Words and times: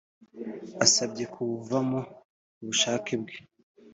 asabye 0.85 1.23
kuwuvamo 1.33 1.99
ku 2.53 2.61
bushake 2.67 3.13
bwe 3.21 3.35